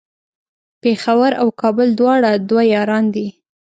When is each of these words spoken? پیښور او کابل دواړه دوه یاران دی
پیښور 0.81 1.31
او 1.41 1.47
کابل 1.61 1.87
دواړه 1.99 2.31
دوه 2.49 2.63
یاران 2.75 3.05
دی 3.15 3.27